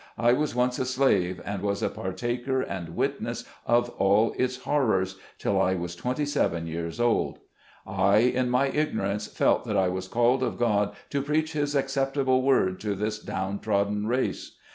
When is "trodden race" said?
13.59-14.57